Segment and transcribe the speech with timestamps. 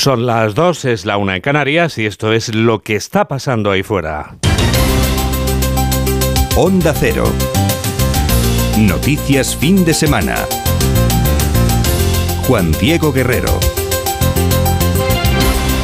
[0.00, 3.70] Son las dos, es la una en Canarias y esto es lo que está pasando
[3.70, 4.34] ahí fuera.
[6.56, 7.24] Onda Cero.
[8.78, 10.36] Noticias fin de semana.
[12.46, 13.52] Juan Diego Guerrero.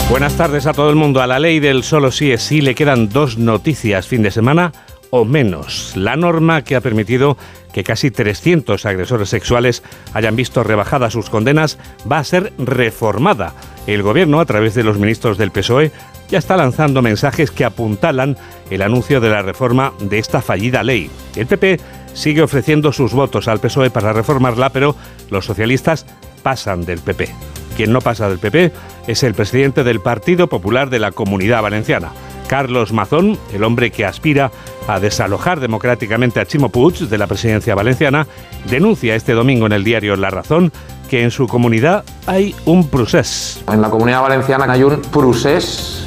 [0.09, 1.21] Buenas tardes a todo el mundo.
[1.21, 4.73] A la ley del solo sí es sí le quedan dos noticias fin de semana
[5.11, 5.95] o menos.
[5.95, 7.37] La norma que ha permitido
[7.75, 9.83] que casi 300 agresores sexuales
[10.15, 11.79] hayan visto rebajadas sus condenas
[12.11, 13.53] va a ser reformada.
[13.87, 15.93] El gobierno, a través de los ministros del PSOE,
[16.29, 18.37] ya está lanzando mensajes que apuntalan
[18.71, 21.11] el anuncio de la reforma de esta fallida ley.
[21.37, 21.79] El PP
[22.13, 24.97] sigue ofreciendo sus votos al PSOE para reformarla, pero
[25.31, 26.07] los socialistas
[26.43, 27.29] pasan del PP.
[27.77, 28.73] Quien no pasa del PP
[29.07, 32.11] es el presidente del Partido Popular de la Comunidad Valenciana.
[32.47, 34.51] Carlos Mazón, el hombre que aspira
[34.89, 38.27] a desalojar democráticamente a Chimo Puig de la presidencia valenciana,
[38.71, 40.73] denuncia este domingo en el diario La Razón
[41.09, 43.63] que en su comunidad hay un procés.
[43.71, 46.05] En la comunidad valenciana hay un procés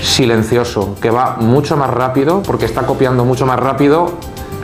[0.00, 4.12] silencioso que va mucho más rápido porque está copiando mucho más rápido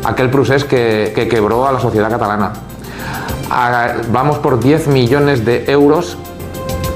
[0.05, 2.53] aquel procés que, que quebró a la sociedad catalana.
[4.11, 6.19] Vamos por 10 millones de euros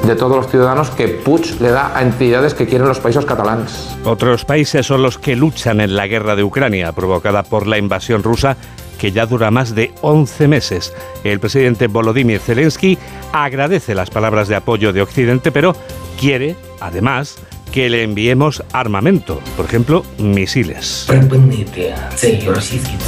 [0.06, 3.96] de todos los ciudadanos que Puig le da a entidades que quieren los países catalanes.
[4.04, 8.22] Otros países son los que luchan en la guerra de Ucrania provocada por la invasión
[8.22, 8.56] rusa
[8.98, 10.92] que ya dura más de 11 meses.
[11.24, 12.98] El presidente Volodymyr Zelensky
[13.32, 15.74] agradece las palabras de apoyo de Occidente, pero
[16.20, 17.38] quiere, además,
[17.72, 21.06] que le enviemos armamento, por ejemplo, misiles.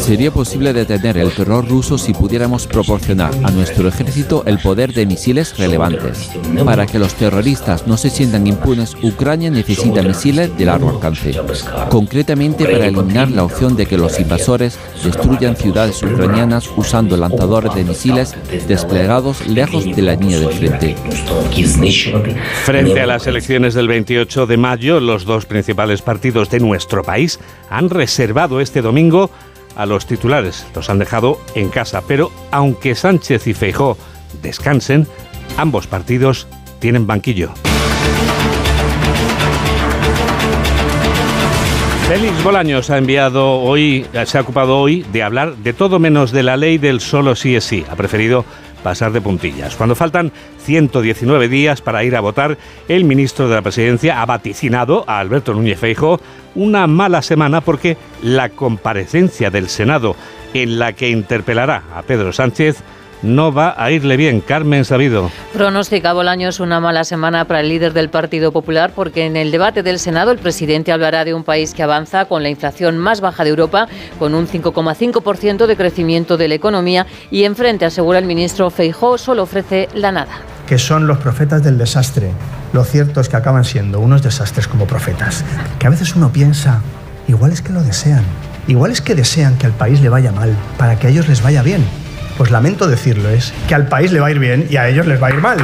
[0.00, 5.04] Sería posible detener el terror ruso si pudiéramos proporcionar a nuestro ejército el poder de
[5.04, 6.30] misiles relevantes.
[6.64, 11.38] Para que los terroristas no se sientan impunes, Ucrania necesita misiles de largo alcance.
[11.90, 17.84] Concretamente para eliminar la opción de que los invasores destruyan ciudades ucranianas usando lanzadores de
[17.84, 18.34] misiles
[18.66, 20.96] desplegados lejos de la línea del frente.
[22.64, 27.40] Frente a las elecciones del 28 de mayo, los dos principales partidos de nuestro país
[27.70, 29.30] han reservado este domingo
[29.76, 30.66] a los titulares.
[30.74, 32.02] Los han dejado en casa.
[32.06, 33.96] Pero aunque Sánchez y Feijó
[34.42, 35.06] descansen,
[35.56, 36.46] ambos partidos
[36.78, 37.52] tienen banquillo.
[42.08, 46.42] Félix Bolaños ha enviado hoy, se ha ocupado hoy de hablar de todo menos de
[46.42, 47.84] la ley del solo sí es sí.
[47.90, 48.44] Ha preferido
[48.84, 49.74] pasar de puntillas.
[49.74, 55.04] Cuando faltan 119 días para ir a votar, el ministro de la Presidencia ha vaticinado
[55.08, 56.20] a Alberto Núñez Feijo
[56.54, 60.14] una mala semana porque la comparecencia del Senado
[60.52, 62.84] en la que interpelará a Pedro Sánchez
[63.22, 64.40] no va a irle bien.
[64.40, 65.30] Carmen Sabido.
[65.52, 69.82] Pronostica Bolaños una mala semana para el líder del Partido Popular porque en el debate
[69.82, 73.44] del Senado el presidente hablará de un país que avanza con la inflación más baja
[73.44, 73.88] de Europa,
[74.18, 79.42] con un 5,5% de crecimiento de la economía y enfrente, asegura el ministro Feijó, solo
[79.42, 80.32] ofrece la nada.
[80.66, 82.30] Que son los profetas del desastre.
[82.72, 85.44] Lo cierto es que acaban siendo unos desastres como profetas.
[85.78, 86.82] Que a veces uno piensa,
[87.28, 88.24] igual es que lo desean.
[88.66, 91.42] Igual es que desean que al país le vaya mal para que a ellos les
[91.42, 91.84] vaya bien
[92.36, 95.06] pues lamento decirlo, es que al país le va a ir bien y a ellos
[95.06, 95.58] les va a ir mal.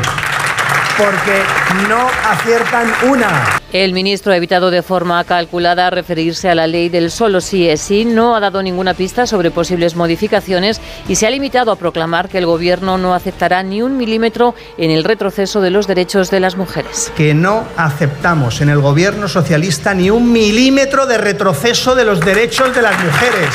[0.97, 1.42] Porque
[1.88, 3.60] no aciertan una.
[3.72, 7.80] El ministro ha evitado de forma calculada referirse a la ley del solo sí es
[7.80, 12.28] sí, no ha dado ninguna pista sobre posibles modificaciones y se ha limitado a proclamar
[12.28, 16.41] que el gobierno no aceptará ni un milímetro en el retroceso de los derechos de
[16.41, 17.12] las mujeres.
[17.16, 22.75] Que no aceptamos en el gobierno socialista ni un milímetro de retroceso de los derechos
[22.75, 23.50] de las mujeres.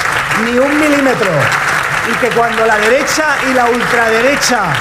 [0.45, 1.31] Ni un milímetro
[2.11, 4.73] y que cuando la derecha y la ultraderecha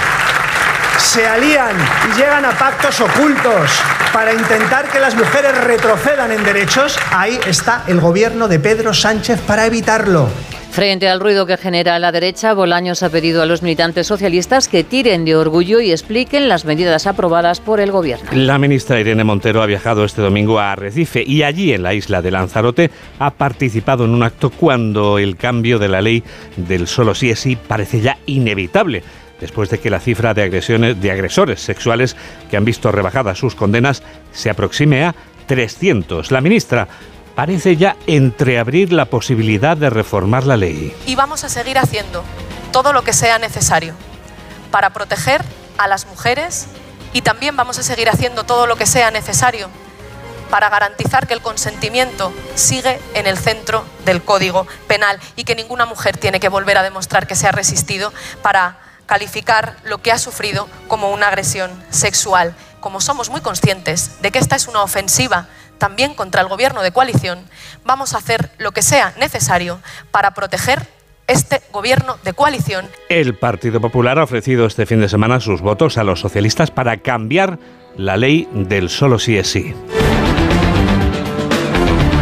[0.98, 1.76] se alían
[2.09, 3.70] y llegan a pactos ocultos
[4.12, 9.41] para intentar que las mujeres retrocedan en derechos, ahí está el gobierno de Pedro Sánchez
[9.41, 10.28] para evitarlo.
[10.75, 14.83] Frente al ruido que genera la derecha, Bolaños ha pedido a los militantes socialistas que
[14.83, 18.29] tiren de orgullo y expliquen las medidas aprobadas por el gobierno.
[18.33, 22.23] La ministra Irene Montero ha viajado este domingo a Arrecife y allí en la isla
[22.23, 22.91] de Lanzarote
[23.21, 26.25] ha participado en un acto cuando el cambio de la ley
[26.57, 29.05] del solo sí es sí parece ya inevitable
[29.41, 32.17] después de que la cifra de agresiones de agresores sexuales
[32.51, 35.15] que han visto rebajadas sus condenas se aproxime a
[35.47, 36.32] 300.
[36.32, 36.88] La ministra
[37.34, 40.94] parece ya entreabrir la posibilidad de reformar la ley.
[41.06, 42.25] Y vamos a seguir haciendo
[42.72, 43.94] todo lo que sea necesario
[44.70, 45.44] para proteger
[45.78, 46.66] a las mujeres
[47.12, 49.69] y también vamos a seguir haciendo todo lo que sea necesario
[50.50, 55.86] para garantizar que el consentimiento sigue en el centro del Código Penal y que ninguna
[55.86, 60.19] mujer tiene que volver a demostrar que se ha resistido para calificar lo que ha
[60.19, 62.54] sufrido como una agresión sexual.
[62.81, 65.48] Como somos muy conscientes de que esta es una ofensiva
[65.79, 67.41] también contra el gobierno de coalición,
[67.85, 69.81] vamos a hacer lo que sea necesario
[70.11, 70.87] para proteger
[71.26, 72.87] este gobierno de coalición.
[73.09, 76.99] El Partido Popular ha ofrecido este fin de semana sus votos a los socialistas para
[76.99, 77.59] cambiar
[77.97, 79.75] la ley del solo sí es sí.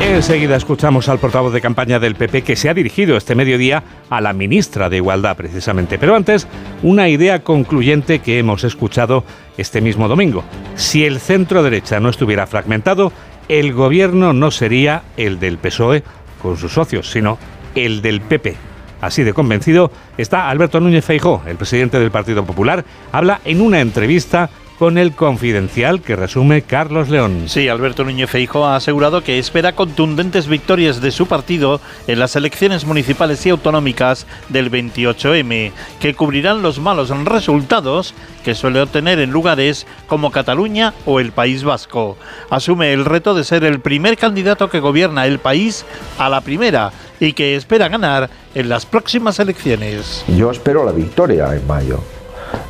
[0.00, 4.20] Enseguida escuchamos al portavoz de campaña del PP que se ha dirigido este mediodía a
[4.20, 5.96] la ministra de Igualdad precisamente.
[5.96, 6.48] Pero antes,
[6.82, 9.24] una idea concluyente que hemos escuchado
[9.56, 10.44] este mismo domingo.
[10.74, 13.12] Si el centro derecha no estuviera fragmentado,
[13.58, 16.02] el gobierno no sería el del PSOE
[16.40, 17.38] con sus socios, sino
[17.74, 18.56] el del PP.
[19.02, 22.82] Así de convencido está Alberto Núñez Feijó, el presidente del Partido Popular,
[23.12, 24.48] habla en una entrevista
[24.82, 27.44] con el confidencial que resume Carlos León.
[27.46, 32.34] Sí, Alberto Núñez Feijo ha asegurado que espera contundentes victorias de su partido en las
[32.34, 35.70] elecciones municipales y autonómicas del 28M,
[36.00, 38.12] que cubrirán los malos resultados
[38.42, 42.16] que suele obtener en lugares como Cataluña o el País Vasco.
[42.50, 45.86] Asume el reto de ser el primer candidato que gobierna el país
[46.18, 46.90] a la primera
[47.20, 50.24] y que espera ganar en las próximas elecciones.
[50.36, 52.00] Yo espero la victoria en mayo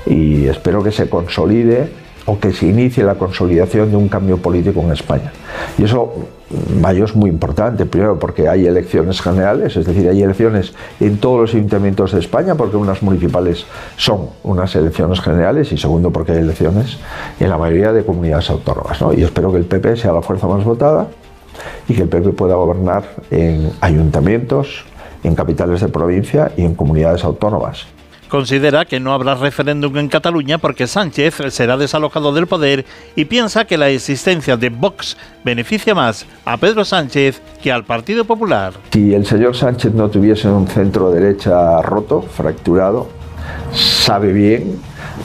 [0.04, 4.80] y espero que se consolide o que se inicie la consolidación de un cambio político
[4.80, 5.32] en España.
[5.78, 6.12] Y eso,
[6.80, 11.40] mayo es muy importante, primero porque hay elecciones generales, es decir, hay elecciones en todos
[11.40, 13.66] los ayuntamientos de España, porque unas municipales
[13.96, 16.98] son unas elecciones generales, y segundo porque hay elecciones
[17.40, 18.98] en la mayoría de comunidades autónomas.
[19.16, 21.08] Y espero que el PP sea la fuerza más votada
[21.88, 24.84] y que el PP pueda gobernar en ayuntamientos,
[25.24, 27.86] en capitales de provincia y en comunidades autónomas
[28.32, 33.66] considera que no habrá referéndum en Cataluña porque Sánchez será desalojado del poder y piensa
[33.66, 38.72] que la existencia de Vox beneficia más a Pedro Sánchez que al Partido Popular.
[38.90, 43.08] Si el señor Sánchez no tuviese un centro derecha roto, fracturado,
[43.70, 44.80] sabe bien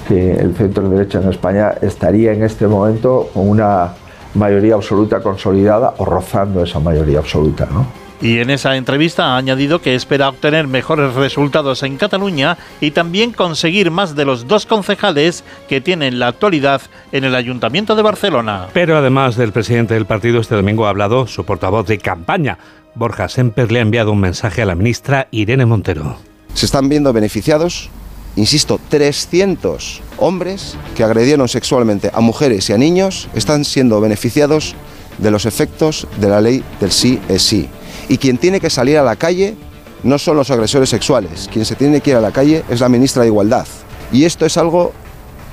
[0.09, 3.93] que el centro derecha en España estaría en este momento con una
[4.35, 8.06] mayoría absoluta consolidada o rozando esa mayoría absoluta, ¿no?
[8.21, 13.31] Y en esa entrevista ha añadido que espera obtener mejores resultados en Cataluña y también
[13.31, 16.81] conseguir más de los dos concejales que tiene en la actualidad
[17.11, 18.67] en el Ayuntamiento de Barcelona.
[18.73, 22.57] Pero además del presidente del partido, este domingo ha hablado su portavoz de campaña.
[22.95, 26.17] Borja Semper le ha enviado un mensaje a la ministra Irene Montero.
[26.55, 27.91] Se están viendo beneficiados,
[28.35, 34.73] insisto, 300 hombres que agredieron sexualmente a mujeres y a niños, están siendo beneficiados
[35.19, 37.69] de los efectos de la ley del sí es sí
[38.09, 39.55] y quien tiene que salir a la calle
[40.03, 42.89] no son los agresores sexuales, quien se tiene que ir a la calle es la
[42.89, 43.65] ministra de Igualdad.
[44.11, 44.93] Y esto es algo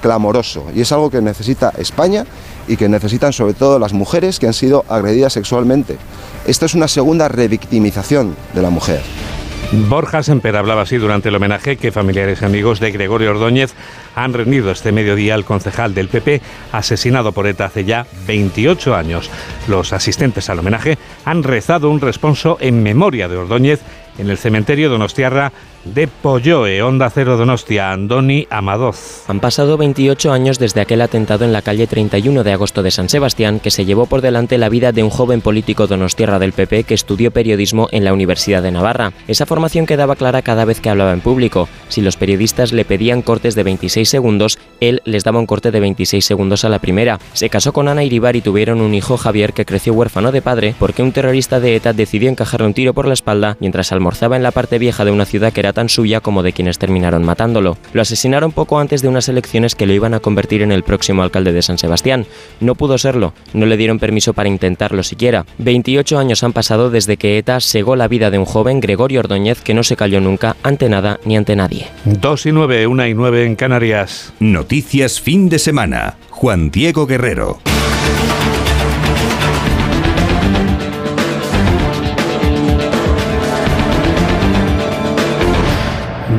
[0.02, 2.26] clamoroso y es algo que necesita España
[2.68, 5.96] y que necesitan sobre todo las mujeres que han sido agredidas sexualmente.
[6.46, 9.00] Esto es una segunda revictimización de la mujer.
[9.72, 13.74] Borja Semper hablaba así durante el homenaje que familiares y amigos de Gregorio Ordóñez
[14.14, 16.40] han rendido este mediodía al concejal del PP
[16.72, 19.30] asesinado por ETA hace ya 28 años.
[19.66, 23.80] Los asistentes al homenaje han rezado un responso en memoria de Ordóñez
[24.18, 25.52] en el cementerio Donostiarra
[25.84, 29.24] de Polloe, Onda Cero Donostia, Andoni Amadoz.
[29.28, 33.08] Han pasado 28 años desde aquel atentado en la calle 31 de agosto de San
[33.08, 36.84] Sebastián que se llevó por delante la vida de un joven político donostierra del PP
[36.84, 39.12] que estudió periodismo en la Universidad de Navarra.
[39.28, 41.68] Esa formación quedaba clara cada vez que hablaba en público.
[41.88, 45.80] Si los periodistas le pedían cortes de 26 segundos, él les daba un corte de
[45.80, 47.18] 26 segundos a la primera.
[47.34, 50.74] Se casó con Ana Iribar y tuvieron un hijo Javier que creció huérfano de padre
[50.78, 54.42] porque un terrorista de ETA decidió encajarle un tiro por la espalda mientras almorzaba en
[54.42, 57.78] la parte vieja de una ciudad que era tan suya como de quienes terminaron matándolo.
[57.94, 61.22] Lo asesinaron poco antes de unas elecciones que lo iban a convertir en el próximo
[61.22, 62.26] alcalde de San Sebastián.
[62.60, 65.46] No pudo serlo, no le dieron permiso para intentarlo siquiera.
[65.56, 69.62] 28 años han pasado desde que ETA segó la vida de un joven, Gregorio Ordóñez,
[69.62, 71.86] que no se cayó nunca ante nada ni ante nadie.
[72.04, 74.34] 2 y 9, 1 y 9 en Canarias.
[74.38, 76.16] Noticias fin de semana.
[76.28, 77.60] Juan Diego Guerrero.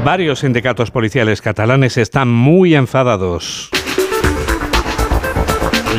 [0.05, 3.71] Varios sindicatos policiales catalanes están muy enfadados.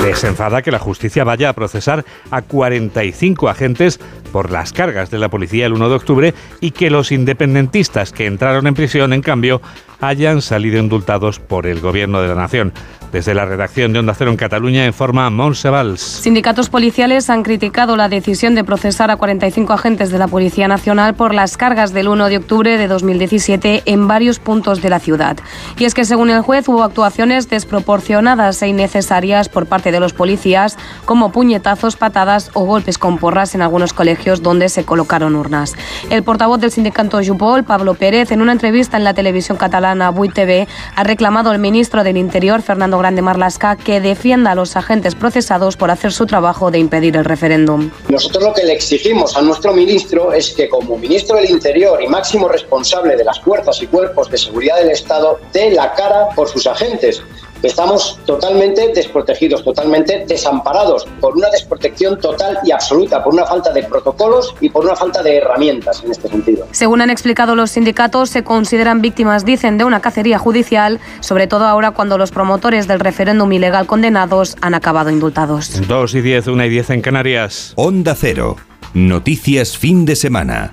[0.00, 3.98] Les enfada que la justicia vaya a procesar a 45 agentes
[4.30, 8.26] por las cargas de la policía el 1 de octubre y que los independentistas que
[8.26, 9.60] entraron en prisión, en cambio,
[10.00, 12.72] hayan salido indultados por el Gobierno de la Nación.
[13.12, 16.00] Desde la redacción de Onda Cero en Cataluña informa Monsevals.
[16.00, 21.14] Sindicatos policiales han criticado la decisión de procesar a 45 agentes de la Policía Nacional
[21.14, 25.36] por las cargas del 1 de octubre de 2017 en varios puntos de la ciudad.
[25.78, 30.12] Y es que según el juez hubo actuaciones desproporcionadas e innecesarias por parte de los
[30.12, 35.74] policías, como puñetazos, patadas o golpes con porras en algunos colegios donde se colocaron urnas.
[36.10, 40.34] El portavoz del sindicato Jupol, Pablo Pérez, en una entrevista en la televisión catalana Buit
[40.34, 45.14] TV, ha reclamado al ministro del Interior, Fernando Grande Marlasca, que defienda a los agentes
[45.14, 47.88] procesados por hacer su trabajo de impedir el referéndum.
[48.08, 52.08] Nosotros lo que le exigimos a nuestro ministro es que como ministro del Interior y
[52.08, 56.48] máximo responsable de las fuerzas y cuerpos de seguridad del Estado dé la cara por
[56.48, 57.22] sus agentes
[57.62, 63.82] Estamos totalmente desprotegidos, totalmente desamparados, por una desprotección total y absoluta, por una falta de
[63.84, 66.66] protocolos y por una falta de herramientas en este sentido.
[66.72, 71.64] Según han explicado los sindicatos, se consideran víctimas, dicen, de una cacería judicial, sobre todo
[71.64, 75.86] ahora cuando los promotores del referéndum ilegal condenados han acabado indultados.
[75.86, 77.72] 2 y 10, 1 y 10 en Canarias.
[77.76, 78.56] Onda Cero.
[78.94, 80.70] Noticias fin de semana.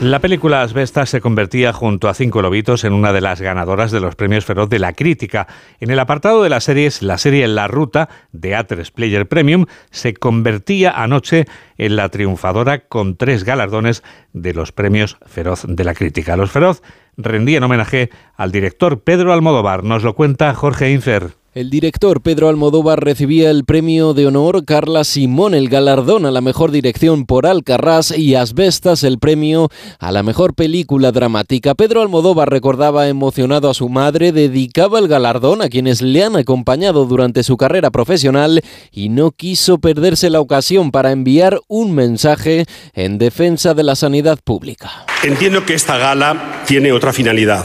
[0.00, 4.00] La película Asbestas se convertía junto a Cinco Lobitos en una de las ganadoras de
[4.00, 5.46] los premios Feroz de la crítica.
[5.80, 10.12] En el apartado de las series, la serie La Ruta de A3 Player Premium se
[10.12, 11.46] convertía anoche
[11.78, 14.02] en la triunfadora con tres galardones
[14.34, 16.36] de los premios Feroz de la crítica.
[16.36, 16.82] Los Feroz
[17.16, 19.82] rendían homenaje al director Pedro Almodóvar.
[19.82, 21.45] Nos lo cuenta Jorge Infer.
[21.56, 26.42] El director Pedro Almodóvar recibía el premio de honor Carla Simón, el galardón a la
[26.42, 31.74] mejor dirección por Alcarrás y Asbestas el premio a la mejor película dramática.
[31.74, 37.06] Pedro Almodóvar recordaba emocionado a su madre, dedicaba el galardón a quienes le han acompañado
[37.06, 38.60] durante su carrera profesional
[38.92, 44.40] y no quiso perderse la ocasión para enviar un mensaje en defensa de la sanidad
[44.44, 45.06] pública.
[45.22, 47.64] Entiendo que esta gala tiene otra finalidad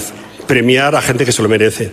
[0.52, 1.92] premiar a gente que se lo merece.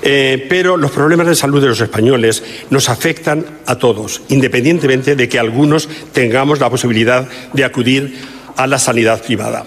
[0.00, 5.28] Eh, pero los problemas de salud de los españoles nos afectan a todos, independientemente de
[5.28, 8.16] que algunos tengamos la posibilidad de acudir
[8.56, 9.66] a la sanidad privada.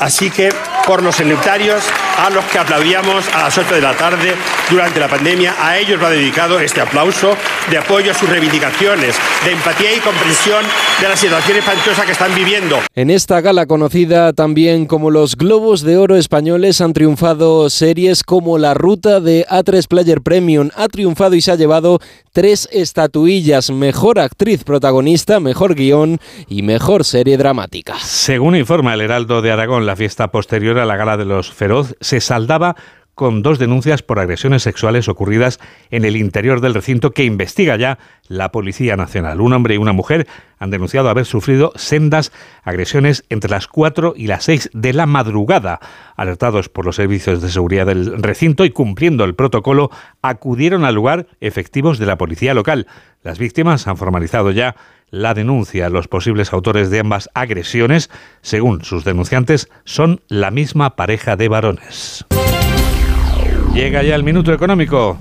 [0.00, 0.48] Así que,
[0.86, 1.84] por los sanitarios,
[2.16, 4.34] a los que aplaudíamos a las 8 de la tarde
[4.70, 7.36] durante la pandemia, a ellos va dedicado este aplauso
[7.70, 10.64] de apoyo a sus reivindicaciones, de empatía y comprensión
[11.00, 12.78] de la situación espantosa que están viviendo.
[12.94, 18.58] En esta gala conocida también como los Globos de Oro españoles han triunfado series como
[18.58, 20.70] La Ruta de A3 Player Premium.
[20.76, 22.00] Ha triunfado y se ha llevado
[22.32, 27.96] tres estatuillas, mejor actriz protagonista, mejor guion y mejor serie dramática.
[28.00, 31.96] Según informa el Heraldo de Aragón, la fiesta posterior a la gala de los Feroz
[32.00, 32.76] se saldaba
[33.20, 35.60] con dos denuncias por agresiones sexuales ocurridas
[35.90, 37.98] en el interior del recinto que investiga ya
[38.28, 39.42] la Policía Nacional.
[39.42, 40.26] Un hombre y una mujer
[40.58, 45.80] han denunciado haber sufrido sendas agresiones entre las 4 y las 6 de la madrugada.
[46.16, 49.90] Alertados por los servicios de seguridad del recinto y cumpliendo el protocolo,
[50.22, 52.86] acudieron al lugar efectivos de la policía local.
[53.22, 54.76] Las víctimas han formalizado ya
[55.10, 55.90] la denuncia.
[55.90, 58.08] Los posibles autores de ambas agresiones,
[58.40, 62.24] según sus denunciantes, son la misma pareja de varones.
[63.74, 65.18] Llega ya el minuto económico.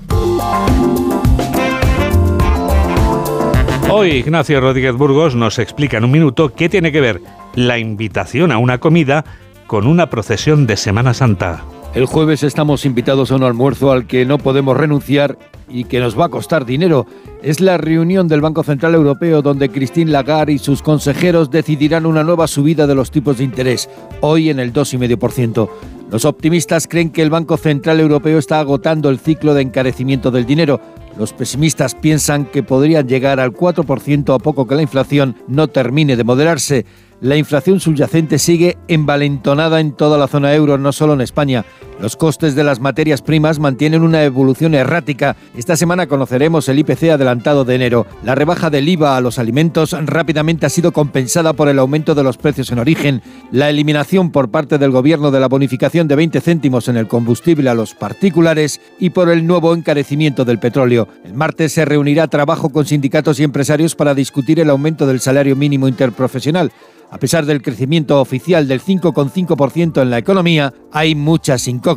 [3.91, 7.21] Hoy Ignacio Rodríguez Burgos nos explica en un minuto qué tiene que ver
[7.55, 9.23] la invitación a una comida
[9.67, 11.63] con una procesión de Semana Santa.
[11.95, 16.17] El jueves estamos invitados a un almuerzo al que no podemos renunciar y que nos
[16.17, 17.07] va a costar dinero.
[17.41, 22.23] Es la reunión del Banco Central Europeo donde Christine Lagarde y sus consejeros decidirán una
[22.23, 23.89] nueva subida de los tipos de interés,
[24.21, 25.67] hoy en el 2,5%.
[26.11, 30.45] Los optimistas creen que el Banco Central Europeo está agotando el ciclo de encarecimiento del
[30.45, 30.79] dinero.
[31.17, 36.15] Los pesimistas piensan que podrían llegar al 4% a poco que la inflación no termine
[36.15, 36.85] de moderarse.
[37.21, 41.65] La inflación subyacente sigue envalentonada en toda la zona euro, no solo en España.
[42.01, 45.35] Los costes de las materias primas mantienen una evolución errática.
[45.57, 48.07] Esta semana conoceremos el IPC adelantado de enero.
[48.23, 52.23] La rebaja del IVA a los alimentos rápidamente ha sido compensada por el aumento de
[52.23, 56.39] los precios en origen, la eliminación por parte del gobierno de la bonificación de 20
[56.39, 61.09] céntimos en el combustible a los particulares y por el nuevo encarecimiento del petróleo.
[61.25, 65.57] El martes se reunirá trabajo con sindicatos y empresarios para discutir el aumento del salario
[65.57, 66.71] mínimo interprofesional.
[67.11, 71.88] A pesar del crecimiento oficial del 5,5% en la economía, hay muchas incógnitas,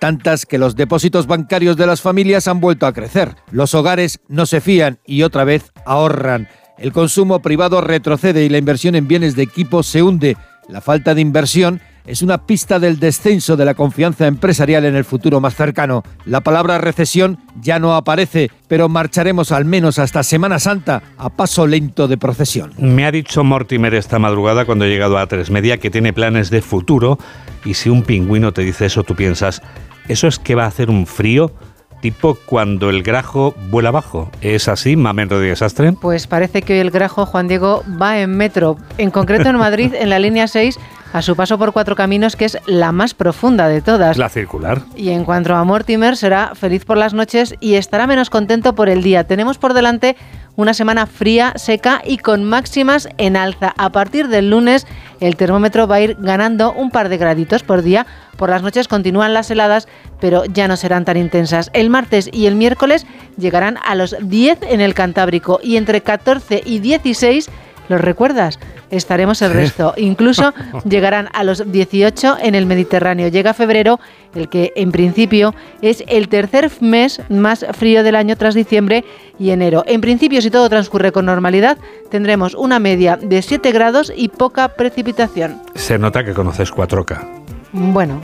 [0.00, 3.36] tantas que los depósitos bancarios de las familias han vuelto a crecer.
[3.50, 6.48] Los hogares no se fían y otra vez ahorran.
[6.78, 10.36] El consumo privado retrocede y la inversión en bienes de equipo se hunde.
[10.68, 15.04] La falta de inversión es una pista del descenso de la confianza empresarial en el
[15.04, 16.02] futuro más cercano.
[16.24, 21.66] La palabra recesión ya no aparece, pero marcharemos al menos hasta Semana Santa a paso
[21.66, 22.72] lento de procesión.
[22.78, 26.50] Me ha dicho Mortimer esta madrugada cuando he llegado a Tres Media que tiene planes
[26.50, 27.18] de futuro
[27.64, 29.62] y si un pingüino te dice eso tú piensas,
[30.08, 31.52] ¿eso es que va a hacer un frío?
[32.00, 34.30] Tipo cuando el grajo vuela abajo.
[34.40, 35.92] ¿Es así, Mamen Rodríguez Astre?
[35.92, 39.94] Pues parece que hoy el grajo, Juan Diego, va en metro, en concreto en Madrid,
[39.94, 40.78] en la línea 6,
[41.12, 44.18] a su paso por Cuatro Caminos, que es la más profunda de todas.
[44.18, 44.82] La circular.
[44.96, 48.88] Y en cuanto a Mortimer, será feliz por las noches y estará menos contento por
[48.88, 49.24] el día.
[49.24, 50.16] Tenemos por delante
[50.56, 53.74] una semana fría, seca y con máximas en alza.
[53.76, 54.86] A partir del lunes
[55.20, 58.06] el termómetro va a ir ganando un par de graditos por día.
[58.36, 59.88] Por las noches continúan las heladas,
[60.20, 61.70] pero ya no serán tan intensas.
[61.72, 66.62] El martes y el miércoles llegarán a los 10 en el Cantábrico y entre 14
[66.64, 67.50] y 16
[67.88, 68.58] ¿Los recuerdas?
[68.90, 69.94] Estaremos el resto.
[69.96, 70.52] Incluso
[70.88, 73.28] llegarán a los 18 en el Mediterráneo.
[73.28, 74.00] Llega febrero,
[74.34, 79.04] el que en principio es el tercer mes más frío del año tras diciembre
[79.38, 79.84] y enero.
[79.86, 81.78] En principio, si todo transcurre con normalidad,
[82.10, 85.60] tendremos una media de 7 grados y poca precipitación.
[85.74, 87.45] Se nota que conoces 4K.
[87.72, 88.20] Bueno,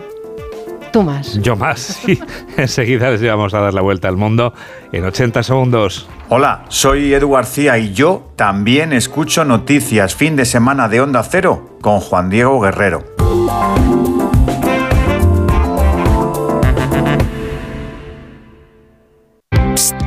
[0.93, 1.39] tú más.
[1.41, 2.01] Yo más.
[2.57, 4.55] Enseguida les llevamos a dar la vuelta al mundo
[4.93, 6.09] en 80 segundos.
[6.29, 11.77] Hola, soy Edu García y yo también escucho noticias fin de semana de Onda Cero
[11.81, 13.05] con Juan Diego Guerrero.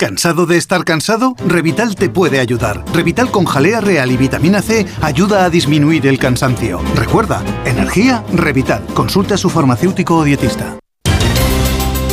[0.00, 1.34] ¿Cansado de estar cansado?
[1.46, 2.82] Revital te puede ayudar.
[2.94, 6.80] Revital con jalea real y vitamina C ayuda a disminuir el cansancio.
[6.94, 8.82] Recuerda, energía, Revital.
[8.94, 10.78] Consulta a su farmacéutico o dietista.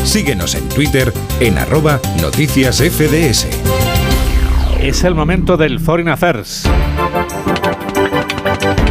[0.04, 3.48] Síguenos en Twitter en arroba noticias FDS.
[4.82, 6.64] Es el momento del Foreign Affairs.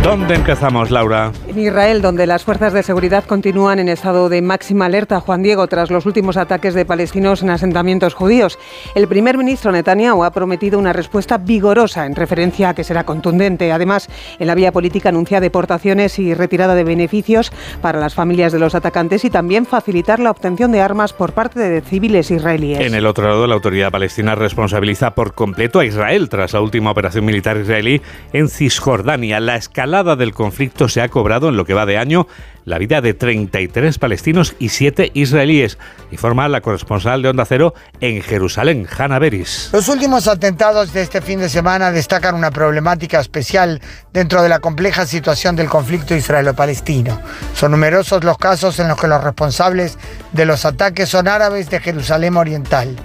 [0.07, 1.33] ¿Dónde empezamos, Laura?
[1.49, 5.67] En Israel, donde las fuerzas de seguridad continúan en estado de máxima alerta, Juan Diego,
[5.67, 8.57] tras los últimos ataques de palestinos en asentamientos judíos.
[8.95, 13.73] El primer ministro Netanyahu ha prometido una respuesta vigorosa en referencia a que será contundente.
[13.73, 14.09] Además,
[14.39, 17.51] en la vía política anuncia deportaciones y retirada de beneficios
[17.83, 21.59] para las familias de los atacantes y también facilitar la obtención de armas por parte
[21.59, 22.79] de civiles israelíes.
[22.79, 26.93] En el otro lado, la autoridad palestina responsabiliza por completo a Israel tras la última
[26.93, 29.41] operación militar israelí en Cisjordania.
[29.41, 32.27] La escalada del conflicto se ha cobrado en lo que va de año
[32.67, 35.79] la vida de 33 palestinos y 7 israelíes,
[36.11, 39.71] informa la corresponsal de Onda Cero en Jerusalén, Hanna Beris.
[39.73, 43.81] Los últimos atentados de este fin de semana destacan una problemática especial
[44.13, 47.21] dentro de la compleja situación del conflicto israelo-palestino.
[47.55, 49.97] Son numerosos los casos en los que los responsables
[50.33, 52.97] de los ataques son árabes de Jerusalén Oriental.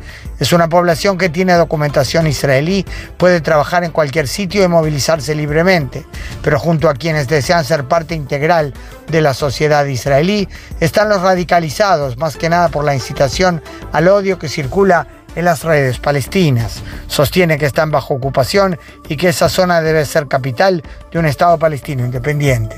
[0.42, 2.84] Es una población que tiene documentación israelí,
[3.18, 6.04] puede trabajar en cualquier sitio y movilizarse libremente,
[6.42, 8.74] pero junto a quienes desean ser parte integral
[9.08, 10.50] de la sociedad israelí
[10.80, 15.64] están los radicalizados, más que nada por la incitación al odio que circula en las
[15.64, 16.82] redes palestinas.
[17.06, 21.60] Sostiene que están bajo ocupación y que esa zona debe ser capital de un Estado
[21.60, 22.78] palestino independiente.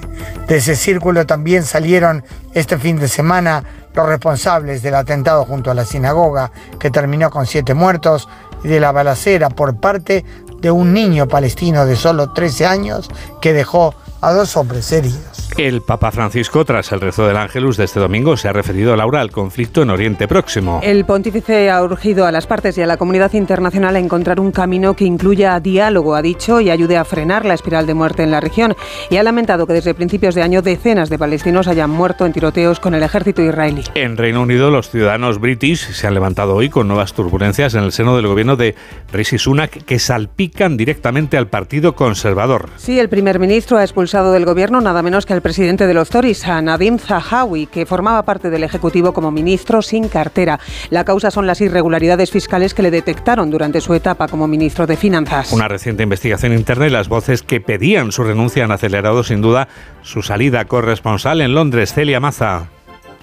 [0.49, 5.73] De ese círculo también salieron este fin de semana los responsables del atentado junto a
[5.73, 8.27] la sinagoga que terminó con siete muertos
[8.63, 10.25] y de la balacera por parte
[10.59, 13.09] de un niño palestino de solo 13 años
[13.41, 15.32] que dejó a dos hombres heridos.
[15.57, 19.21] El Papa Francisco, tras el rezo del Ángelus de este domingo, se ha referido, Laura,
[19.21, 20.79] al conflicto en Oriente Próximo.
[20.83, 24.51] El pontífice ha urgido a las partes y a la comunidad internacional a encontrar un
[24.51, 28.31] camino que incluya diálogo, ha dicho, y ayude a frenar la espiral de muerte en
[28.31, 28.75] la región.
[29.11, 32.79] Y ha lamentado que desde principios de año decenas de palestinos hayan muerto en tiroteos
[32.79, 33.83] con el ejército israelí.
[33.93, 37.91] En Reino Unido, los ciudadanos british se han levantado hoy con nuevas turbulencias en el
[37.91, 38.75] seno del gobierno de
[39.11, 42.69] Rishi Sunak que salpican directamente al Partido Conservador.
[42.77, 46.09] Sí, el primer ministro ha expulsado del gobierno nada menos que al presidente de los
[46.09, 50.59] Tories, a Nadim Zahawi, que formaba parte del Ejecutivo como ministro sin cartera.
[50.89, 54.97] La causa son las irregularidades fiscales que le detectaron durante su etapa como ministro de
[54.97, 55.51] Finanzas.
[55.51, 59.67] Una reciente investigación interna y las voces que pedían su renuncia han acelerado sin duda
[60.01, 62.69] su salida corresponsal en Londres, Celia Maza.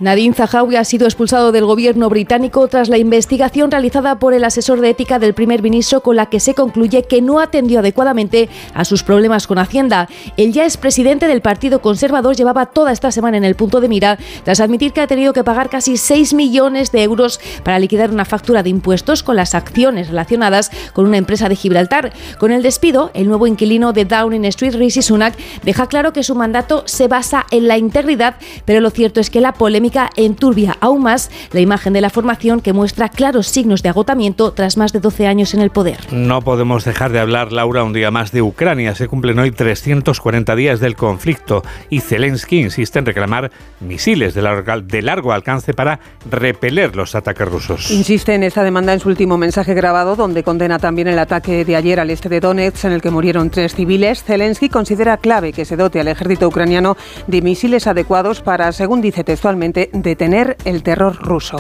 [0.00, 4.80] Nadine Zahawi ha sido expulsado del gobierno británico tras la investigación realizada por el asesor
[4.80, 8.86] de ética del primer ministro con la que se concluye que no atendió adecuadamente a
[8.86, 10.08] sus problemas con Hacienda.
[10.38, 14.18] El ya expresidente del Partido Conservador llevaba toda esta semana en el punto de mira
[14.42, 18.24] tras admitir que ha tenido que pagar casi 6 millones de euros para liquidar una
[18.24, 22.14] factura de impuestos con las acciones relacionadas con una empresa de Gibraltar.
[22.38, 26.34] Con el despido, el nuevo inquilino de Downing Street, Rishi Sunak, deja claro que su
[26.34, 31.03] mandato se basa en la integridad, pero lo cierto es que la polémica enturbia aún
[31.03, 35.00] más la imagen de la formación que muestra claros signos de agotamiento tras más de
[35.00, 35.98] 12 años en el poder.
[36.12, 38.94] No podemos dejar de hablar, Laura, un día más de Ucrania.
[38.94, 43.50] Se cumplen hoy 340 días del conflicto y Zelensky insiste en reclamar
[43.81, 46.00] misiles de largo, de largo alcance para
[46.31, 47.90] repeler los ataques rusos.
[47.90, 51.76] Insiste en esta demanda en su último mensaje grabado, donde condena también el ataque de
[51.76, 54.22] ayer al este de Donetsk, en el que murieron tres civiles.
[54.22, 59.24] Zelensky considera clave que se dote al ejército ucraniano de misiles adecuados para, según dice
[59.24, 61.56] textualmente, detener el terror ruso.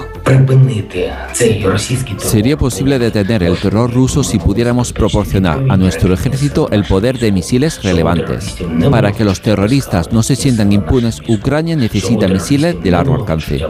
[2.18, 7.32] Sería posible detener el terror ruso si pudiéramos proporcionar a nuestro ejército el poder de
[7.32, 8.56] misiles relevantes.
[8.90, 13.64] Para que los terroristas no se sientan impunes, Ucrania necesita misiles de largo alcance.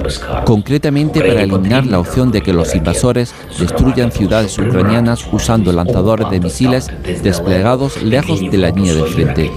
[0.44, 6.40] Concretamente para eliminar la opción de que los invasores destruyan ciudades ucranianas usando lanzadores de
[6.40, 6.90] misiles
[7.22, 9.50] desplegados lejos de la línea del frente.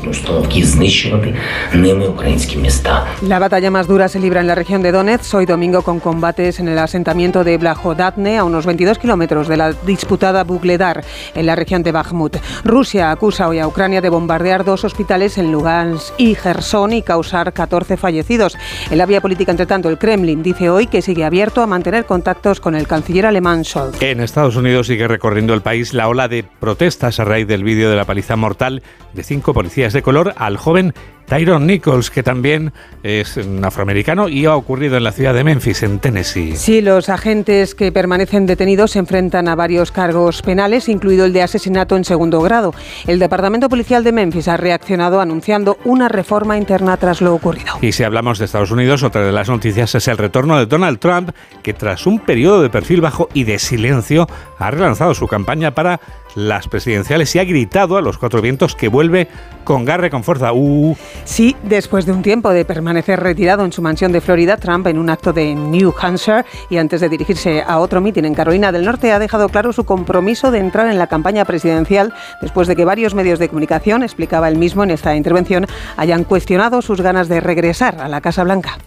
[3.21, 6.59] La batalla más dura se libra en la región de Donetsk hoy domingo con combates
[6.59, 11.55] en el asentamiento de Blajodatne a unos 22 kilómetros de la disputada Bugledar en la
[11.55, 12.35] región de Bakhmut.
[12.65, 17.53] Rusia acusa hoy a Ucrania de bombardear dos hospitales en Lugansk y Gerson y causar
[17.53, 18.57] 14 fallecidos.
[18.91, 22.05] En la vía política, entre tanto, el Kremlin dice hoy que sigue abierto a mantener
[22.05, 24.01] contactos con el canciller alemán Scholz.
[24.01, 27.89] En Estados Unidos sigue recorriendo el país la ola de protestas a raíz del vídeo
[27.89, 30.93] de la paliza mortal de cinco policías de color al joven
[31.25, 35.83] Tyron Nichols, que también es un afroamericano y ha ocurrido en la ciudad de Memphis,
[35.83, 36.55] en Tennessee.
[36.55, 41.43] Sí, los agentes que permanecen detenidos se enfrentan a varios cargos penales, incluido el de
[41.43, 42.73] asesinato en segundo grado.
[43.07, 47.73] El Departamento Policial de Memphis ha reaccionado anunciando una reforma interna tras lo ocurrido.
[47.81, 50.99] Y si hablamos de Estados Unidos, otra de las noticias es el retorno de Donald
[50.99, 51.31] Trump,
[51.61, 54.27] que tras un periodo de perfil bajo y de silencio
[54.59, 55.99] ha relanzado su campaña para
[56.35, 59.27] las presidenciales y ha gritado a los cuatro vientos que vuelve
[59.63, 60.53] con garre, con fuerza.
[60.53, 60.95] Uh.
[61.23, 64.97] Sí, después de un tiempo de permanecer retirado en su mansión de Florida, Trump en
[64.97, 68.85] un acto de New Hampshire y antes de dirigirse a otro mitin en Carolina del
[68.85, 72.85] Norte ha dejado claro su compromiso de entrar en la campaña presidencial después de que
[72.85, 75.65] varios medios de comunicación, explicaba él mismo en esta intervención,
[75.97, 78.77] hayan cuestionado sus ganas de regresar a la Casa Blanca.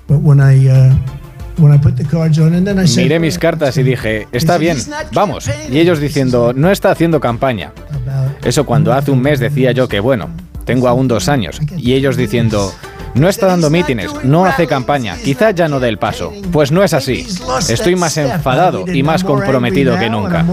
[3.03, 4.79] Miré mis cartas y dije, está bien,
[5.12, 5.49] vamos.
[5.71, 7.73] Y ellos diciendo, no está haciendo campaña.
[8.45, 10.29] Eso cuando hace un mes decía yo que bueno,
[10.64, 11.61] tengo aún dos años.
[11.77, 12.73] Y ellos diciendo,
[13.14, 16.33] no está dando mítines, no hace campaña, quizá ya no dé el paso.
[16.53, 17.27] Pues no es así.
[17.69, 20.45] Estoy más enfadado y más comprometido que nunca.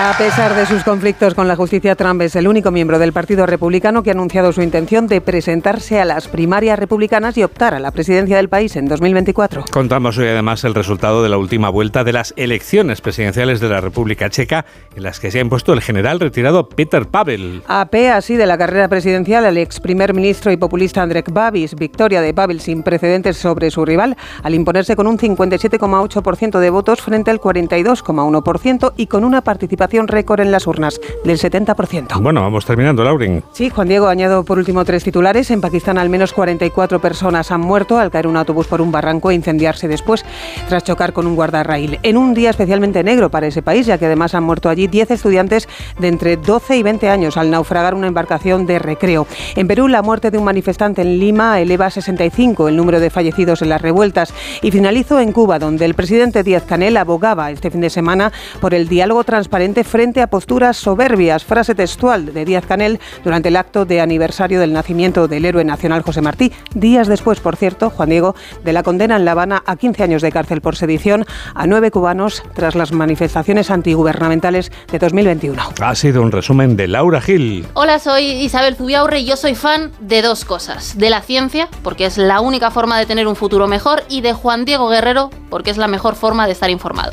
[0.00, 3.46] A pesar de sus conflictos con la justicia, Trump es el único miembro del Partido
[3.46, 7.80] Republicano que ha anunciado su intención de presentarse a las primarias republicanas y optar a
[7.80, 9.64] la presidencia del país en 2024.
[9.72, 13.80] Contamos hoy además el resultado de la última vuelta de las elecciones presidenciales de la
[13.80, 17.64] República Checa, en las que se ha impuesto el general retirado Peter Pavel.
[17.66, 21.74] A P así de la carrera presidencial al ex primer ministro y populista Andrej Babis,
[21.74, 27.02] victoria de Pavel sin precedentes sobre su rival, al imponerse con un 57,8% de votos
[27.02, 32.20] frente al 42,1% y con una participación récord en las urnas del 70%.
[32.20, 33.42] Bueno, vamos terminando, Lauren.
[33.52, 35.50] Sí, Juan Diego, añado por último tres titulares.
[35.50, 39.30] En Pakistán al menos 44 personas han muerto al caer un autobús por un barranco
[39.30, 40.24] e incendiarse después
[40.68, 41.98] tras chocar con un guardarraíl.
[42.02, 45.12] En un día especialmente negro para ese país, ya que además han muerto allí 10
[45.12, 49.26] estudiantes de entre 12 y 20 años al naufragar una embarcación de recreo.
[49.56, 53.10] En Perú, la muerte de un manifestante en Lima eleva a 65 el número de
[53.10, 54.32] fallecidos en las revueltas.
[54.62, 58.74] Y finalizo en Cuba, donde el presidente Díaz Canel abogaba este fin de semana por
[58.74, 63.84] el diálogo transparente frente a posturas soberbias, frase textual de Díaz Canel durante el acto
[63.84, 68.34] de aniversario del nacimiento del héroe nacional José Martí, días después, por cierto, Juan Diego,
[68.64, 71.90] de la condena en La Habana a 15 años de cárcel por sedición a nueve
[71.90, 75.62] cubanos tras las manifestaciones antigubernamentales de 2021.
[75.80, 77.66] Ha sido un resumen de Laura Gil.
[77.74, 82.06] Hola, soy Isabel Zubiaurre y yo soy fan de dos cosas, de la ciencia, porque
[82.06, 85.70] es la única forma de tener un futuro mejor, y de Juan Diego Guerrero, porque
[85.70, 87.12] es la mejor forma de estar informado.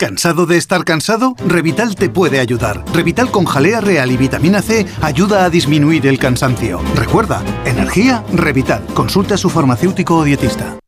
[0.00, 1.34] ¿Cansado de estar cansado?
[1.46, 2.82] Revital te puede ayudar.
[2.94, 6.80] Revital con jalea real y vitamina C ayuda a disminuir el cansancio.
[6.94, 8.82] Recuerda, energía, Revital.
[8.94, 10.78] Consulta a su farmacéutico o dietista.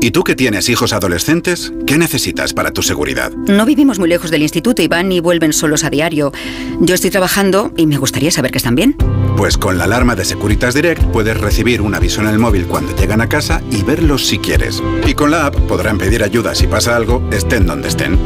[0.00, 1.74] ¿Y tú que tienes hijos adolescentes?
[1.86, 3.32] ¿Qué necesitas para tu seguridad?
[3.32, 6.32] No vivimos muy lejos del instituto y van y vuelven solos a diario.
[6.80, 8.96] Yo estoy trabajando y me gustaría saber que están bien.
[9.36, 12.94] Pues con la alarma de Securitas Direct puedes recibir un aviso en el móvil cuando
[12.96, 14.82] llegan a casa y verlos si quieres.
[15.06, 18.18] Y con la app podrán pedir ayuda si pasa algo, estén donde estén.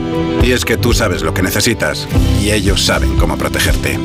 [0.42, 2.06] Y es que tú sabes lo que necesitas
[2.40, 3.98] y ellos saben cómo protegerte.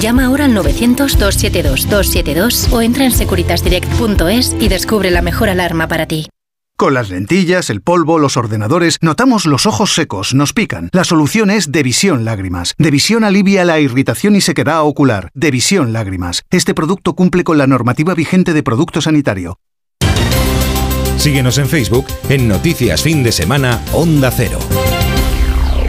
[0.00, 6.28] Llama ahora al 900-272-272 o entra en securitasdirect.es y descubre la mejor alarma para ti.
[6.76, 10.90] Con las lentillas, el polvo, los ordenadores, notamos los ojos secos, nos pican.
[10.92, 12.74] La solución es Devisión Lágrimas.
[12.76, 15.30] Devisión alivia la irritación y sequedad ocular.
[15.32, 16.42] Devisión Lágrimas.
[16.50, 19.58] Este producto cumple con la normativa vigente de producto sanitario.
[21.16, 24.58] Síguenos en Facebook en Noticias Fin de Semana Onda Cero.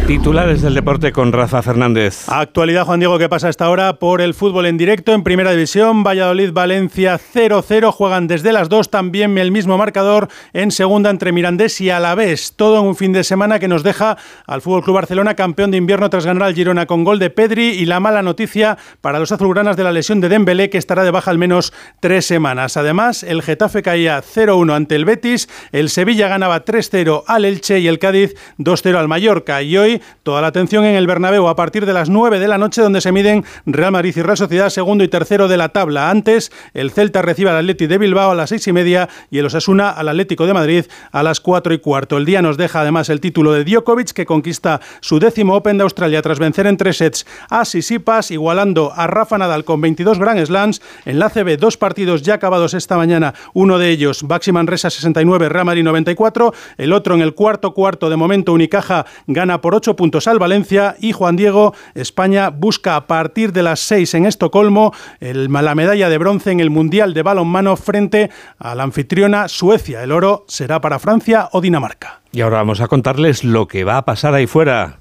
[0.08, 2.30] Titulares del deporte con Rafa Fernández.
[2.30, 6.02] Actualidad, Juan Diego, ¿qué pasa hasta ahora por el fútbol en directo en Primera División?
[6.02, 7.92] Valladolid-Valencia 0-0.
[7.92, 12.54] Juegan desde las dos también el mismo marcador en segunda entre Mirandés y Alavés.
[12.56, 15.78] Todo en un fin de semana que nos deja al Fútbol Club Barcelona campeón de
[15.78, 19.34] invierno tras ganar al Girona con gol de Pedri y la mala noticia para los
[19.34, 22.78] azulgranas de la lesión de Dembélé que estará de baja al menos tres semanas.
[22.78, 27.90] Además, el Getafe caía 0-1 ante el Betis, el Sevilla ganaba 3-0 al Elche y
[27.90, 29.62] el Cádiz 2-0 al Mallorca.
[29.62, 32.58] Y hoy toda la atención en el Bernabéu a partir de las 9 de la
[32.58, 36.10] noche donde se miden Real Madrid y Real Sociedad segundo y tercero de la tabla.
[36.10, 39.46] Antes el Celta recibe al Atleti de Bilbao a las seis y media y el
[39.46, 42.18] Osasuna al Atlético de Madrid a las cuatro y cuarto.
[42.18, 45.84] El día nos deja además el título de Djokovic que conquista su décimo Open de
[45.84, 50.46] Australia tras vencer en tres sets a Sisipas igualando a Rafa Nadal con 22 Grand
[50.46, 50.82] Slams.
[51.06, 55.50] En la CB dos partidos ya acabados esta mañana, uno de ellos Baxi Manresa 69,
[55.50, 59.87] Real Madrid 94, el otro en el cuarto cuarto de momento Unicaja gana por 8
[59.96, 64.94] puntos al Valencia y Juan Diego, España busca a partir de las 6 en Estocolmo
[65.20, 70.04] el, la medalla de bronce en el Mundial de Balonmano frente a la anfitriona Suecia.
[70.04, 72.22] El oro será para Francia o Dinamarca.
[72.32, 74.98] Y ahora vamos a contarles lo que va a pasar ahí fuera.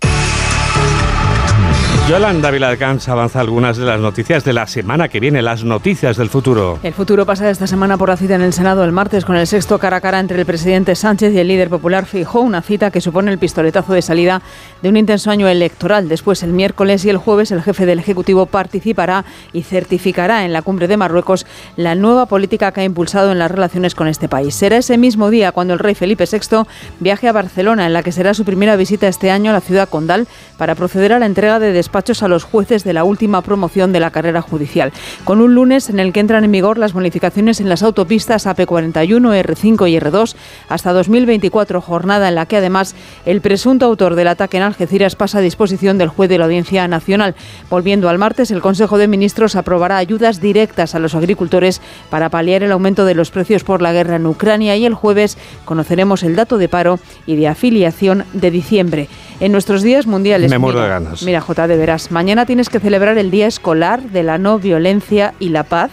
[2.09, 6.29] Yolanda Viladcans avanza algunas de las noticias de la semana que viene, las noticias del
[6.29, 6.79] futuro.
[6.85, 9.49] El futuro pasa esta semana por la cita en el Senado el martes con el
[9.49, 12.93] sexto cara a cara entre el presidente Sánchez y el líder popular Fijó, una cita
[12.93, 14.41] que supone el pistoletazo de salida
[14.83, 16.09] de un intenso año electoral.
[16.09, 20.63] Después, el miércoles y el jueves, el jefe del Ejecutivo participará y certificará en la
[20.63, 24.55] cumbre de Marruecos la nueva política que ha impulsado en las relaciones con este país.
[24.55, 26.69] Será ese mismo día cuando el rey Felipe VI
[27.01, 29.89] viaje a Barcelona, en la que será su primera visita este año a la ciudad
[29.89, 33.91] condal, para proceder a la entrega de despachos a los jueces de la última promoción
[33.91, 34.93] de la carrera judicial,
[35.25, 39.43] con un lunes en el que entran en vigor las bonificaciones en las autopistas AP41,
[39.43, 40.37] R5 y R2
[40.69, 45.39] hasta 2024, jornada en la que además el presunto autor del ataque en Algeciras pasa
[45.39, 47.35] a disposición del juez de la Audiencia Nacional.
[47.71, 51.81] Volviendo al martes, el Consejo de Ministros aprobará ayudas directas a los agricultores
[52.11, 55.39] para paliar el aumento de los precios por la guerra en Ucrania y el jueves
[55.65, 59.09] conoceremos el dato de paro y de afiliación de diciembre.
[59.39, 60.51] En nuestros días mundiales.
[60.51, 61.23] Me muero mira, de ganas.
[61.23, 62.11] Mira, J, de veras.
[62.11, 65.91] Mañana tienes que celebrar el Día Escolar de la No Violencia y la Paz,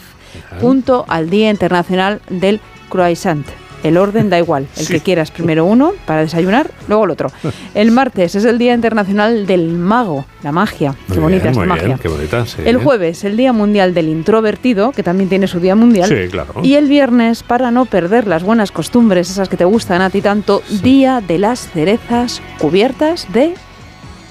[0.62, 3.46] junto al Día Internacional del Croissant.
[3.84, 4.94] El orden da igual, el Sí.
[4.94, 5.30] que quieras.
[5.32, 7.32] Primero uno para desayunar, luego el otro.
[7.76, 10.96] El martes es el Día Internacional del Mago, la magia.
[11.12, 11.86] Qué bonita esta magia.
[11.86, 12.62] bien, qué bonita, sí.
[12.66, 16.08] El jueves, el Día Mundial del Introvertido, que también tiene su Día Mundial.
[16.08, 16.54] Sí, claro.
[16.64, 20.22] Y el viernes, para no perder las buenas costumbres, esas que te gustan a ti
[20.22, 23.54] tanto, Día de las Cerezas cubiertas de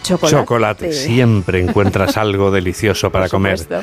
[0.03, 0.37] chocolate.
[0.37, 0.93] Chocolate.
[0.93, 3.59] Siempre encuentras algo delicioso para comer.
[3.71, 3.77] Ay,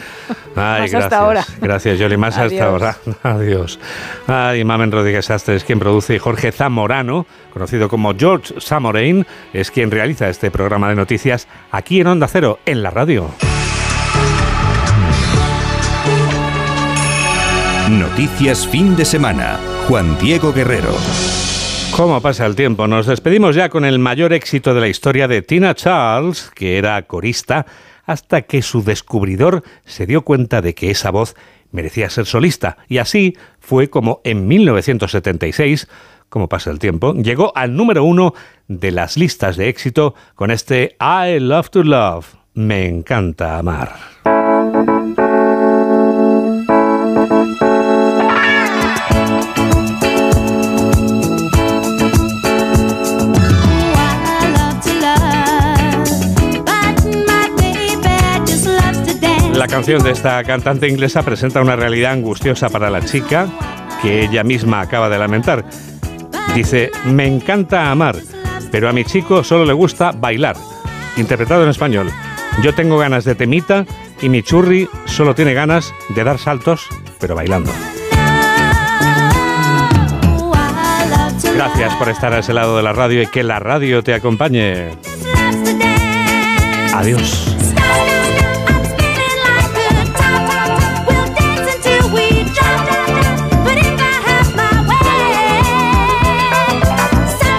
[0.55, 1.03] Más gracias.
[1.03, 1.45] hasta ahora.
[1.61, 2.17] Gracias, Yoli.
[2.17, 2.97] Más hasta ahora.
[3.23, 3.79] Adiós.
[4.27, 9.71] Ay, Mamen Rodríguez Astre es quien produce y Jorge Zamorano, conocido como George Zamorain, es
[9.71, 13.29] quien realiza este programa de noticias aquí en Onda Cero, en la radio.
[17.89, 19.59] Noticias fin de semana.
[19.87, 20.93] Juan Diego Guerrero.
[21.99, 22.87] ¿Cómo pasa el tiempo?
[22.87, 27.01] Nos despedimos ya con el mayor éxito de la historia de Tina Charles, que era
[27.01, 27.65] corista,
[28.05, 31.35] hasta que su descubridor se dio cuenta de que esa voz
[31.73, 32.77] merecía ser solista.
[32.87, 35.89] Y así fue como en 1976,
[36.29, 38.33] como pasa el tiempo, llegó al número uno
[38.69, 42.27] de las listas de éxito con este I Love to Love.
[42.53, 43.97] Me encanta amar.
[59.79, 63.47] Canción de esta cantante inglesa presenta una realidad angustiosa para la chica
[64.01, 65.63] que ella misma acaba de lamentar.
[66.53, 68.17] Dice, me encanta amar,
[68.73, 70.57] pero a mi chico solo le gusta bailar.
[71.15, 72.11] Interpretado en español,
[72.61, 73.85] yo tengo ganas de temita
[74.21, 77.71] y mi churri solo tiene ganas de dar saltos, pero bailando.
[81.55, 84.89] Gracias por estar a ese lado de la radio y que la radio te acompañe.
[86.93, 87.58] Adiós.